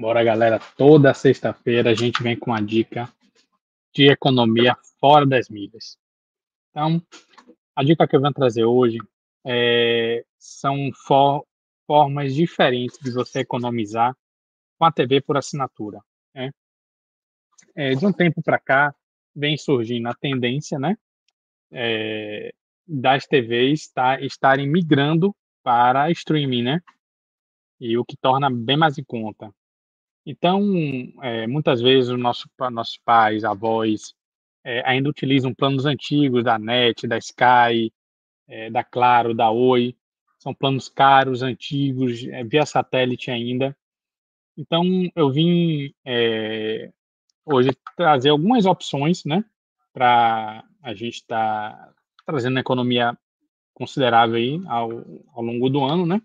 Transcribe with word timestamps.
Bora, 0.00 0.24
galera. 0.24 0.58
Toda 0.78 1.12
sexta-feira 1.12 1.90
a 1.90 1.94
gente 1.94 2.22
vem 2.22 2.34
com 2.34 2.52
uma 2.52 2.62
dica 2.62 3.06
de 3.94 4.10
economia 4.10 4.74
fora 4.98 5.26
das 5.26 5.50
milhas. 5.50 5.98
Então, 6.70 7.02
a 7.76 7.84
dica 7.84 8.08
que 8.08 8.16
eu 8.16 8.20
venho 8.22 8.32
trazer 8.32 8.64
hoje 8.64 8.96
é, 9.46 10.24
são 10.38 10.90
for, 11.06 11.44
formas 11.86 12.34
diferentes 12.34 12.98
de 12.98 13.12
você 13.12 13.40
economizar 13.40 14.16
com 14.78 14.86
a 14.86 14.90
TV 14.90 15.20
por 15.20 15.36
assinatura. 15.36 16.00
Né? 16.34 16.50
É, 17.76 17.90
de 17.90 18.06
um 18.06 18.12
tempo 18.12 18.42
para 18.42 18.58
cá, 18.58 18.94
vem 19.36 19.58
surgindo 19.58 20.08
a 20.08 20.14
tendência 20.14 20.78
né, 20.78 20.96
é, 21.70 22.54
das 22.88 23.26
TVs 23.26 23.92
tá, 23.92 24.18
estarem 24.22 24.66
migrando 24.66 25.36
para 25.62 26.10
streaming, 26.10 26.62
né? 26.62 26.80
E 27.78 27.98
o 27.98 28.04
que 28.04 28.16
torna 28.16 28.48
bem 28.48 28.78
mais 28.78 28.96
em 28.96 29.04
conta. 29.04 29.54
Então, 30.24 30.62
é, 31.22 31.46
muitas 31.46 31.80
vezes, 31.80 32.10
o 32.10 32.16
nosso, 32.16 32.48
nossos 32.70 32.98
pais, 32.98 33.44
avós, 33.44 34.14
é, 34.64 34.82
ainda 34.88 35.08
utilizam 35.08 35.54
planos 35.54 35.86
antigos 35.86 36.44
da 36.44 36.58
NET, 36.58 37.06
da 37.06 37.18
Sky, 37.18 37.92
é, 38.48 38.70
da 38.70 38.84
Claro, 38.84 39.34
da 39.34 39.50
Oi. 39.50 39.96
São 40.38 40.54
planos 40.54 40.88
caros, 40.88 41.42
antigos, 41.42 42.20
via 42.48 42.64
satélite 42.64 43.30
ainda. 43.30 43.76
Então, 44.56 44.84
eu 45.14 45.30
vim 45.30 45.92
hoje 47.44 47.70
trazer 47.96 48.30
algumas 48.30 48.64
opções, 48.64 49.24
né, 49.24 49.44
para 49.92 50.64
a 50.82 50.94
gente 50.94 51.16
estar 51.16 51.72
tá 51.72 51.94
trazendo 52.24 52.58
economia 52.58 53.16
considerável 53.74 54.36
aí 54.36 54.62
ao, 54.66 54.90
ao 55.34 55.42
longo 55.42 55.68
do 55.68 55.84
ano, 55.84 56.06
né? 56.06 56.22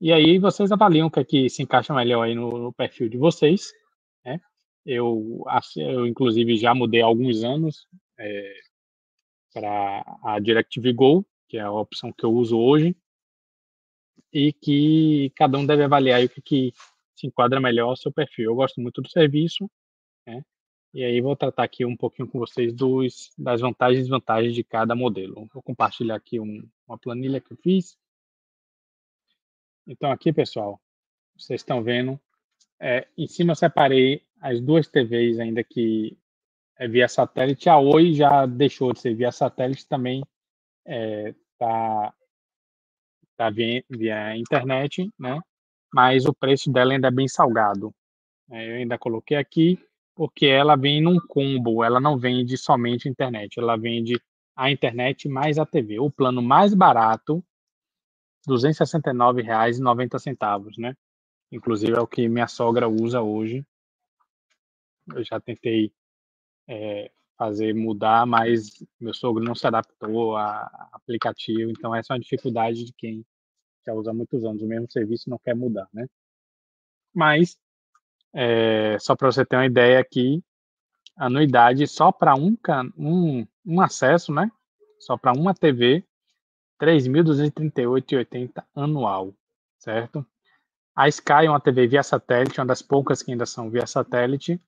E 0.00 0.12
aí 0.12 0.38
vocês 0.38 0.72
avaliam 0.72 1.08
o 1.08 1.10
que 1.10 1.20
é 1.20 1.24
que 1.24 1.50
se 1.50 1.62
encaixa 1.62 1.92
melhor 1.92 2.22
aí 2.22 2.34
no, 2.34 2.50
no 2.58 2.72
perfil 2.72 3.08
de 3.08 3.18
vocês, 3.18 3.70
né? 4.24 4.40
Eu, 4.84 5.44
eu, 5.76 6.06
inclusive, 6.06 6.56
já 6.56 6.74
mudei 6.74 7.02
há 7.02 7.06
alguns 7.06 7.44
anos 7.44 7.86
é, 8.18 8.54
para 9.52 10.18
a 10.22 10.38
DirecTV 10.38 10.92
Go, 10.94 11.26
que 11.48 11.58
é 11.58 11.60
a 11.60 11.70
opção 11.70 12.12
que 12.12 12.24
eu 12.24 12.32
uso 12.32 12.58
hoje, 12.58 12.96
e 14.32 14.52
que 14.52 15.30
cada 15.36 15.58
um 15.58 15.66
deve 15.66 15.84
avaliar 15.84 16.24
o 16.24 16.28
que, 16.28 16.40
que 16.40 16.72
se 17.14 17.26
enquadra 17.26 17.60
melhor 17.60 17.90
ao 17.90 17.96
seu 17.96 18.10
perfil. 18.10 18.46
Eu 18.46 18.54
gosto 18.54 18.80
muito 18.80 19.02
do 19.02 19.10
serviço, 19.10 19.70
né? 20.26 20.42
E 20.94 21.04
aí 21.04 21.20
vou 21.20 21.36
tratar 21.36 21.64
aqui 21.64 21.84
um 21.84 21.96
pouquinho 21.96 22.26
com 22.26 22.38
vocês 22.38 22.72
dos, 22.72 23.32
das 23.38 23.60
vantagens 23.60 24.00
e 24.00 24.02
desvantagens 24.02 24.54
de 24.54 24.64
cada 24.64 24.94
modelo. 24.94 25.46
Vou 25.52 25.62
compartilhar 25.62 26.16
aqui 26.16 26.40
um, 26.40 26.66
uma 26.88 26.98
planilha 26.98 27.40
que 27.40 27.52
eu 27.52 27.56
fiz. 27.58 27.96
Então 29.86 30.10
aqui, 30.10 30.32
pessoal, 30.32 30.80
vocês 31.36 31.60
estão 31.60 31.82
vendo, 31.82 32.20
é, 32.80 33.06
em 33.16 33.26
cima 33.26 33.52
eu 33.52 33.56
separei 33.56 34.22
as 34.40 34.60
duas 34.60 34.88
TVs 34.88 35.38
ainda 35.38 35.62
que 35.62 36.16
é 36.78 36.88
via 36.88 37.08
satélite. 37.08 37.68
A 37.68 37.78
Oi 37.78 38.14
já 38.14 38.46
deixou 38.46 38.92
de 38.92 39.00
ser 39.00 39.14
via 39.14 39.30
satélite, 39.30 39.86
também 39.86 40.24
é, 40.86 41.34
tá, 41.58 42.14
tá 43.36 43.50
via, 43.50 43.84
via 43.90 44.36
internet, 44.36 45.10
né? 45.18 45.38
Mas 45.92 46.24
o 46.24 46.32
preço 46.32 46.72
dela 46.72 46.92
ainda 46.92 47.08
é 47.08 47.10
bem 47.10 47.28
salgado. 47.28 47.92
É, 48.50 48.70
eu 48.70 48.74
ainda 48.76 48.98
coloquei 48.98 49.36
aqui 49.36 49.78
porque 50.14 50.46
ela 50.46 50.76
vem 50.76 51.00
num 51.00 51.18
combo, 51.28 51.82
ela 51.84 52.00
não 52.00 52.18
vende 52.18 52.56
somente 52.56 53.08
internet, 53.08 53.58
ela 53.58 53.76
vende 53.76 54.20
a 54.56 54.70
internet 54.70 55.28
mais 55.28 55.58
a 55.58 55.66
TV. 55.66 55.98
O 55.98 56.10
plano 56.10 56.42
mais 56.42 56.74
barato, 56.74 57.42
R$ 58.46 58.54
269,90, 58.54 60.78
né? 60.78 60.96
Inclusive 61.52 61.92
é 61.92 62.00
o 62.00 62.06
que 62.06 62.28
minha 62.28 62.46
sogra 62.46 62.88
usa 62.88 63.20
hoje. 63.20 63.66
Eu 65.14 65.24
já 65.24 65.40
tentei 65.40 65.92
é, 66.68 67.10
fazer 67.36 67.74
mudar, 67.74 68.24
mas 68.26 68.70
meu 69.00 69.12
sogro 69.12 69.42
não 69.42 69.54
se 69.54 69.66
adaptou 69.66 70.36
a 70.36 70.90
aplicativo, 70.92 71.70
então 71.70 71.94
essa 71.94 72.12
é 72.12 72.14
uma 72.14 72.20
dificuldade 72.20 72.84
de 72.84 72.92
quem 72.92 73.24
já 73.86 73.94
usa 73.94 74.10
há 74.10 74.14
muitos 74.14 74.44
anos 74.44 74.62
o 74.62 74.66
mesmo 74.66 74.90
serviço 74.90 75.28
e 75.28 75.30
não 75.30 75.38
quer 75.38 75.56
mudar, 75.56 75.88
né? 75.92 76.06
Mas 77.14 77.58
é, 78.32 78.98
só 79.00 79.16
para 79.16 79.32
você 79.32 79.44
ter 79.44 79.56
uma 79.56 79.66
ideia 79.66 79.98
aqui, 79.98 80.44
anuidade 81.16 81.86
só 81.86 82.12
para 82.12 82.34
um, 82.34 82.56
um, 82.96 83.46
um 83.64 83.80
acesso, 83.80 84.32
né? 84.32 84.50
Só 85.00 85.16
para 85.16 85.32
uma 85.32 85.54
TV, 85.54 86.04
3.238,80 86.80 88.64
anual, 88.74 89.34
certo? 89.78 90.26
A 90.94 91.08
Sky 91.08 91.46
é 91.46 91.50
uma 91.50 91.60
TV 91.60 91.86
via 91.86 92.02
satélite, 92.02 92.60
uma 92.60 92.66
das 92.66 92.82
poucas 92.82 93.22
que 93.22 93.30
ainda 93.30 93.46
são 93.46 93.70
via 93.70 93.86
satélite. 93.86 94.60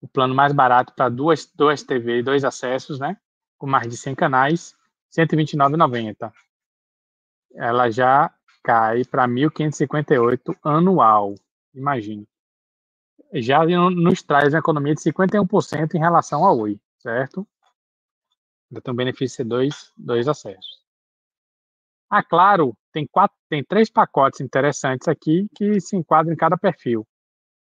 O 0.00 0.08
plano 0.08 0.34
mais 0.34 0.52
barato 0.52 0.92
para 0.94 1.08
duas, 1.08 1.46
duas 1.54 1.82
TV, 1.82 2.22
dois 2.22 2.44
acessos, 2.44 2.98
né? 2.98 3.16
Com 3.56 3.66
mais 3.66 3.88
de 3.88 3.96
100 3.96 4.14
canais, 4.14 4.76
R$ 5.16 5.26
129,90. 5.26 6.32
Ela 7.54 7.90
já 7.90 8.32
cai 8.62 9.04
para 9.04 9.26
1.558 9.26 10.56
anual. 10.62 11.34
Imagine 11.74 12.28
já 13.32 13.64
nos 13.64 14.22
traz 14.22 14.52
uma 14.52 14.58
economia 14.58 14.94
de 14.94 15.00
51% 15.00 15.94
em 15.94 15.98
relação 15.98 16.44
ao 16.44 16.58
Oi, 16.58 16.80
certo? 16.98 17.46
Ainda 18.70 18.80
tem 18.80 18.92
um 18.92 18.96
benefício 18.96 19.44
de 19.44 19.48
dois, 19.48 19.92
dois 19.96 20.28
acessos. 20.28 20.77
Ah, 22.10 22.22
claro, 22.22 22.76
tem, 22.92 23.06
quatro, 23.06 23.36
tem 23.48 23.62
três 23.62 23.90
pacotes 23.90 24.40
interessantes 24.40 25.08
aqui 25.08 25.46
que 25.54 25.80
se 25.80 25.96
enquadram 25.96 26.32
em 26.32 26.36
cada 26.36 26.56
perfil. 26.56 27.06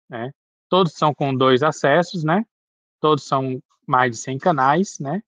Né? 0.09 0.32
Todos 0.69 0.94
são 0.94 1.15
com 1.15 1.34
dois 1.34 1.62
acessos, 1.62 2.25
né? 2.25 2.44
Todos 3.00 3.25
são 3.25 3.62
mais 3.87 4.12
de 4.12 4.16
100 4.19 4.38
canais, 4.38 4.98
né? 4.98 5.22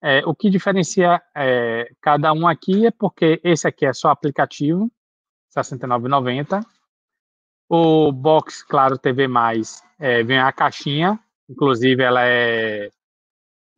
É, 0.00 0.24
o 0.26 0.34
que 0.34 0.50
diferencia 0.50 1.20
é, 1.34 1.90
cada 2.00 2.32
um 2.32 2.46
aqui 2.46 2.86
é 2.86 2.90
porque 2.90 3.40
esse 3.42 3.66
aqui 3.66 3.86
é 3.86 3.92
só 3.92 4.10
aplicativo, 4.10 4.84
R$ 4.84 5.62
69,90, 5.62 6.62
o 7.68 8.12
Box 8.12 8.62
Claro 8.62 8.98
TV 8.98 9.26
é, 9.98 10.22
vem 10.22 10.38
a 10.38 10.52
caixinha, 10.52 11.18
inclusive 11.48 12.02
ela 12.02 12.22
é, 12.22 12.90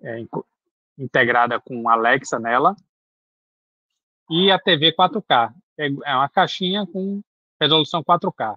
é 0.02 0.26
integrada 0.98 1.60
com 1.60 1.88
Alexa 1.88 2.38
nela. 2.38 2.74
E 4.30 4.50
a 4.50 4.58
TV 4.58 4.92
4K 4.92 5.52
é, 5.78 5.86
é 5.86 6.14
uma 6.14 6.28
caixinha 6.28 6.86
com 6.86 7.20
resolução 7.60 8.02
4K. 8.02 8.56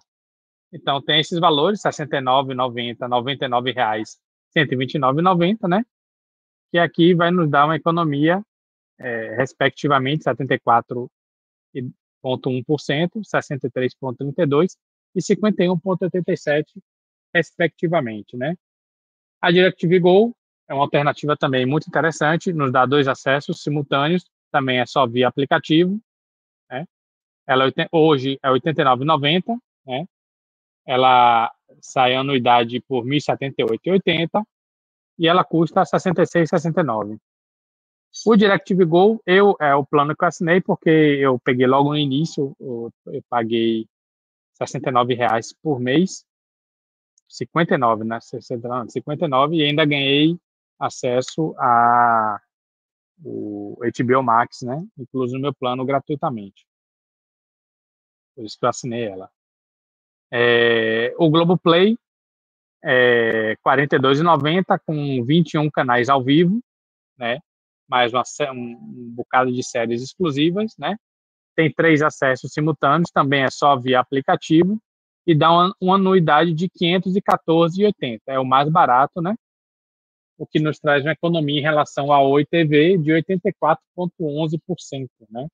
Então 0.71 1.01
tem 1.01 1.19
esses 1.19 1.39
valores, 1.39 1.83
R$ 1.83 1.91
69,90, 1.91 2.99
R$ 3.01 3.07
99,00, 3.07 4.17
R$ 4.55 4.65
129,90, 4.65 5.67
né? 5.67 5.83
Que 6.71 6.77
aqui 6.77 7.13
vai 7.15 7.31
nos 7.31 7.49
dar 7.49 7.65
uma 7.65 7.75
economia, 7.75 8.43
é, 8.99 9.35
respectivamente, 9.35 10.23
74,1%, 10.23 11.89
63,32% 13.23 14.75
e 15.15 15.21
51,87, 15.21 16.65
respectivamente, 17.33 18.37
né? 18.37 18.55
A 19.41 19.51
DirecTV 19.51 19.99
Go 19.99 20.35
é 20.67 20.73
uma 20.73 20.83
alternativa 20.83 21.35
também 21.35 21.65
muito 21.65 21.87
interessante, 21.87 22.53
nos 22.53 22.71
dá 22.71 22.85
dois 22.85 23.07
acessos 23.07 23.63
simultâneos, 23.63 24.23
também 24.51 24.79
é 24.79 24.85
só 24.85 25.07
via 25.07 25.27
aplicativo, 25.27 25.99
né? 26.69 26.85
Ela 27.47 27.67
é 27.67 27.87
hoje 27.91 28.39
é 28.43 28.49
R$ 28.49 28.59
89,90, 28.59 29.57
né? 29.85 30.05
Ela 30.85 31.53
sai 31.81 32.15
anuidade 32.15 32.81
por 32.81 33.03
R$ 33.03 33.17
1.078,80 33.17 34.43
e 35.17 35.27
ela 35.27 35.43
custa 35.43 35.81
R$ 35.81 35.85
66,69. 35.85 37.17
O 38.25 38.35
DirecTV 38.35 38.85
Go, 38.85 39.21
eu, 39.25 39.55
é 39.59 39.75
o 39.75 39.85
plano 39.85 40.15
que 40.15 40.23
eu 40.23 40.27
assinei 40.27 40.59
porque 40.61 40.89
eu 40.89 41.39
peguei 41.39 41.67
logo 41.67 41.89
no 41.89 41.97
início, 41.97 42.55
eu, 42.59 42.91
eu 43.07 43.23
paguei 43.29 43.87
69 44.53 45.13
reais 45.13 45.53
por 45.61 45.79
mês, 45.79 46.25
59, 47.27 48.03
né? 48.03 48.19
59 48.19 49.55
e 49.55 49.63
ainda 49.63 49.85
ganhei 49.85 50.37
acesso 50.79 51.53
a 51.59 52.41
o 53.23 53.77
HBO 53.79 54.23
Max, 54.23 54.61
né? 54.61 54.83
Incluso 54.97 55.35
no 55.35 55.41
meu 55.41 55.53
plano 55.53 55.85
gratuitamente. 55.85 56.65
Por 58.35 58.45
isso 58.45 58.57
que 58.57 58.65
eu 58.65 58.69
assinei 58.69 59.05
ela. 59.05 59.29
É, 60.31 61.13
o 61.17 61.29
Globoplay 61.29 61.97
é 62.83 63.55
42,90 63.65 64.79
com 64.85 65.23
21 65.23 65.69
canais 65.69 66.09
ao 66.09 66.23
vivo, 66.23 66.61
né? 67.17 67.39
Mais 67.87 68.13
uma, 68.13 68.23
um, 68.53 69.13
bocado 69.15 69.51
de 69.51 69.63
séries 69.63 70.01
exclusivas, 70.01 70.75
né? 70.77 70.95
tem 71.59 71.69
três 71.69 72.01
acessos 72.01 72.53
simultâneos, 72.53 73.11
também 73.11 73.43
é 73.43 73.49
só 73.49 73.75
via 73.77 73.99
aplicativo, 73.99 74.81
e 75.27 75.35
dá 75.35 75.51
uma, 75.51 75.75
uma 75.81 75.95
anuidade 75.95 76.53
de 76.53 76.69
514,80. 76.69 78.21
É 78.27 78.39
o 78.39 78.45
mais 78.45 78.69
barato, 78.69 79.21
né? 79.21 79.35
O 80.39 80.47
que 80.47 80.57
nos 80.57 80.79
traz 80.79 81.03
uma 81.03 81.11
economia 81.11 81.59
em 81.59 81.61
relação 81.61 82.13
à 82.13 82.23
Oi 82.23 82.45
TV 82.45 82.97
de 82.97 83.11
84,11%, 83.11 85.09
né? 85.29 85.49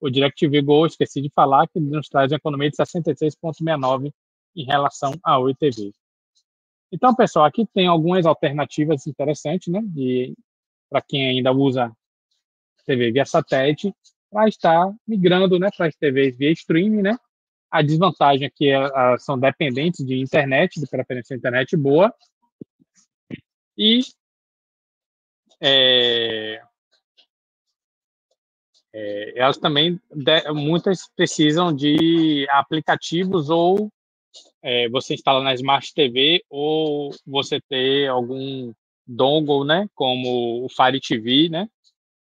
O 0.00 0.08
DirecTV 0.08 0.62
Go, 0.62 0.86
esqueci 0.86 1.20
de 1.20 1.28
falar, 1.28 1.68
que 1.68 1.78
nos 1.78 2.08
traz 2.08 2.32
uma 2.32 2.38
economia 2.38 2.70
de 2.70 2.76
66,69% 2.76 4.10
em 4.56 4.64
relação 4.64 5.12
à 5.22 5.38
Oi 5.38 5.54
TV. 5.54 5.92
Então, 6.90 7.14
pessoal, 7.14 7.44
aqui 7.44 7.66
tem 7.66 7.86
algumas 7.86 8.24
alternativas 8.24 9.06
interessantes, 9.06 9.70
né, 9.70 9.82
para 10.88 11.02
quem 11.02 11.28
ainda 11.28 11.52
usa 11.52 11.92
TV 12.86 13.12
via 13.12 13.26
satélite, 13.26 13.92
para 14.30 14.48
estar 14.48 14.90
migrando, 15.06 15.58
né, 15.58 15.68
para 15.76 15.86
as 15.86 15.96
TVs 15.96 16.38
via 16.38 16.50
streaming, 16.52 17.02
né. 17.02 17.18
A 17.70 17.82
desvantagem 17.82 18.46
é 18.46 18.50
que 18.50 18.70
elas 18.70 19.22
são 19.22 19.38
dependentes 19.38 20.02
de 20.06 20.18
internet, 20.18 20.80
de 20.80 20.86
preferência 20.86 21.36
de 21.36 21.40
internet 21.40 21.76
boa, 21.76 22.10
e 23.76 24.00
é, 25.60 26.60
é, 28.92 29.38
elas 29.38 29.58
também, 29.58 30.00
de, 30.10 30.52
muitas 30.52 31.08
precisam 31.16 31.74
de 31.74 32.46
aplicativos 32.50 33.50
ou 33.50 33.90
é, 34.62 34.88
você 34.88 35.14
instala 35.14 35.42
na 35.42 35.54
Smart 35.54 35.92
TV 35.92 36.44
ou 36.48 37.10
você 37.26 37.60
ter 37.60 38.08
algum 38.08 38.72
dongle, 39.06 39.64
né, 39.64 39.88
como 39.94 40.64
o 40.64 40.68
Fire 40.68 41.00
TV, 41.00 41.48
né, 41.48 41.68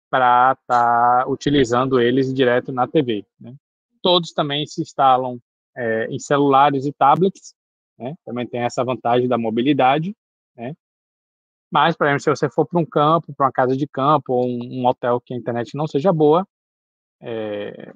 para 0.08 0.52
estar 0.52 1.25
tá 1.25 1.28
utilizando 1.28 2.00
eles 2.00 2.32
direto 2.32 2.72
na 2.72 2.86
TV. 2.86 3.26
Né. 3.38 3.54
Todos 4.00 4.32
também 4.32 4.64
se 4.66 4.81
instalam 4.81 5.38
é, 5.76 6.06
em 6.06 6.19
celulares 6.19 6.86
e 6.86 6.92
tablets, 6.92 7.54
né, 7.98 8.14
também 8.25 8.46
tem 8.46 8.60
essa 8.60 8.84
vantagem 8.84 9.28
da 9.28 9.36
mobilidade, 9.36 10.14
né, 10.56 10.75
mas, 11.74 11.96
por 11.96 12.06
exemplo, 12.06 12.20
se 12.20 12.30
você 12.30 12.48
for 12.48 12.64
para 12.64 12.78
um 12.78 12.86
campo, 12.86 13.34
para 13.34 13.46
uma 13.46 13.52
casa 13.52 13.76
de 13.76 13.84
campo, 13.88 14.32
ou 14.32 14.46
um, 14.46 14.82
um, 14.82 14.86
hotel 14.86 15.20
que 15.20 15.34
a 15.34 15.36
internet 15.36 15.76
não 15.76 15.88
seja 15.88 16.12
boa, 16.12 16.46
é, 17.20 17.92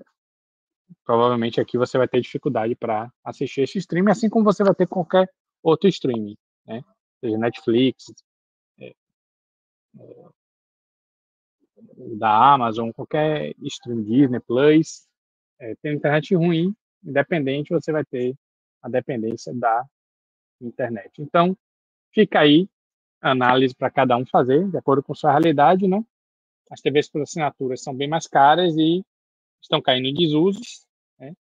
provavelmente 1.05 1.61
aqui 1.61 1.79
você 1.79 1.97
vai 1.97 2.09
ter 2.09 2.21
dificuldade 2.21 2.75
para 2.75 3.09
assistir 3.23 3.61
esse 3.61 3.79
streaming, 3.79 4.11
assim 4.11 4.29
como 4.29 4.45
você 4.45 4.65
vai 4.65 4.75
ter 4.75 4.89
qualquer 4.89 5.31
outro 5.63 5.89
streaming, 5.89 6.37
né? 6.67 6.83
Seja 7.21 7.39
Netflix, 7.39 8.07
é, 8.81 8.93
é, 10.01 10.25
da 12.17 12.55
Amazon, 12.55 12.91
qualquer 12.91 13.55
stream 13.63 14.03
Disney 14.03 14.41
Plus, 14.41 15.07
é, 15.61 15.77
tem 15.77 15.95
internet 15.95 16.35
ruim, 16.35 16.75
independente, 17.05 17.73
você 17.73 17.93
vai 17.93 18.05
ter 18.05 18.35
a 18.83 18.89
dependência 18.89 19.55
da 19.55 19.85
internet. 20.61 21.23
Então, 21.23 21.57
fica 22.13 22.41
aí 22.41 22.69
análise 23.21 23.75
para 23.75 23.91
cada 23.91 24.17
um 24.17 24.27
fazer, 24.27 24.69
de 24.71 24.77
acordo 24.77 25.03
com 25.03 25.15
sua 25.15 25.33
realidade, 25.33 25.89
né? 25.89 26.05
As 26.71 26.81
TVs 26.81 27.09
por 27.09 27.23
assinatura 27.23 27.77
são 27.77 27.95
bem 27.95 28.09
mais 28.09 28.27
caras 28.27 28.77
e 28.77 29.05
estão 29.61 29.81
caindo 29.81 30.07
em 30.07 30.15
desuso. 30.15 30.61
Né? 31.19 31.33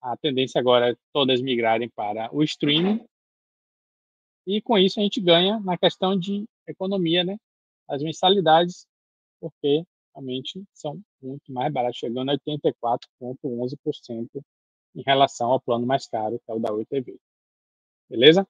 A 0.00 0.16
tendência 0.16 0.60
agora 0.60 0.92
é 0.92 0.96
todas 1.12 1.40
migrarem 1.40 1.88
para 1.90 2.34
o 2.34 2.42
streaming. 2.42 3.06
E 4.46 4.62
com 4.62 4.78
isso 4.78 4.98
a 4.98 5.02
gente 5.02 5.20
ganha 5.20 5.60
na 5.60 5.76
questão 5.76 6.18
de 6.18 6.46
economia, 6.66 7.24
né? 7.24 7.36
As 7.88 8.02
mensalidades, 8.02 8.86
porque 9.40 9.84
realmente 10.14 10.64
são 10.72 11.00
muito 11.20 11.52
mais 11.52 11.72
baratas, 11.72 11.96
chegando 11.96 12.30
a 12.30 12.38
84,11% 12.38 14.28
em 14.94 15.02
relação 15.04 15.50
ao 15.50 15.60
plano 15.60 15.86
mais 15.86 16.06
caro, 16.06 16.38
que 16.38 16.50
é 16.50 16.54
o 16.54 16.58
da 16.58 16.72
Oi 16.72 16.86
TV. 16.86 17.18
Beleza? 18.08 18.46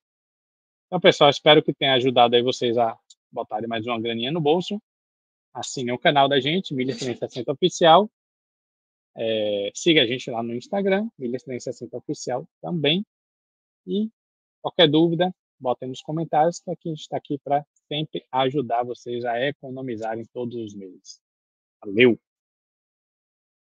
Então, 0.87 1.01
pessoal, 1.01 1.31
espero 1.31 1.63
que 1.63 1.75
tenha 1.75 1.95
ajudado 1.95 2.37
aí 2.37 2.43
vocês 2.43 2.79
a 2.79 2.97
botarem 3.33 3.69
mais 3.69 3.85
uma 3.87 4.01
graninha 4.01 4.31
no 4.31 4.41
bolso. 4.41 4.81
Assinem 5.53 5.93
o 5.93 5.99
canal 5.99 6.29
da 6.29 6.39
gente, 6.39 6.73
Milha 6.73 6.95
360 6.95 7.51
Oficial. 7.53 8.09
É, 9.17 9.71
siga 9.75 10.03
a 10.03 10.07
gente 10.07 10.31
lá 10.31 10.43
no 10.45 10.55
Instagram, 10.55 11.09
Milha 11.19 11.39
360 11.39 11.97
Oficial 11.97 12.47
também. 12.63 13.05
E 13.85 14.09
qualquer 14.63 14.89
dúvida, 14.89 15.35
botem 15.59 15.89
nos 15.89 16.03
comentários, 16.03 16.61
que 16.61 16.71
aqui 16.71 16.89
a 16.89 16.93
gente 16.93 17.01
está 17.01 17.17
aqui 17.17 17.37
para 17.43 17.67
sempre 17.89 18.25
ajudar 18.31 18.85
vocês 18.85 19.25
a 19.25 19.41
economizarem 19.41 20.25
todos 20.33 20.55
os 20.55 20.73
meses. 20.73 21.21
Valeu! 21.85 22.17